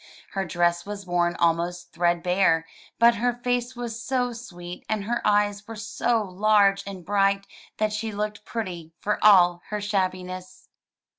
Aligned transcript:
Her 0.31 0.45
dress 0.45 0.83
was 0.83 1.05
worn 1.05 1.35
almost 1.35 1.91
threadbare, 1.93 2.65
but 2.97 3.17
her 3.17 3.33
face 3.33 3.75
was 3.75 4.01
so 4.01 4.33
sweet 4.33 4.83
and 4.89 5.03
her 5.03 5.21
eyes 5.23 5.67
were 5.67 5.75
so 5.75 6.23
large 6.23 6.81
and 6.87 7.05
bright 7.05 7.45
that 7.77 7.93
she 7.93 8.11
looked 8.11 8.43
pretty 8.43 8.93
for 8.99 9.23
all 9.23 9.61
her 9.69 9.79
shabbiness. 9.79 10.69